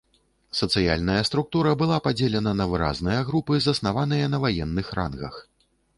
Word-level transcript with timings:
Сацыяльная 0.59 1.17
структура 1.29 1.73
была 1.83 1.97
падзелена 2.07 2.53
на 2.61 2.65
выразныя 2.71 3.21
групы, 3.31 3.53
заснаваныя 3.67 4.25
на 4.37 4.41
ваенных 4.47 4.91
рангах. 5.03 5.35